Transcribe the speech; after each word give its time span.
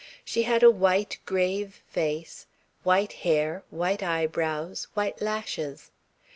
She 0.25 0.41
had 0.41 0.63
a 0.63 0.71
white, 0.71 1.19
grave 1.27 1.83
face, 1.85 2.47
white 2.81 3.13
hair, 3.13 3.61
white 3.69 4.01
eyebrows, 4.01 4.87
white 4.95 5.21
lashes. 5.21 5.91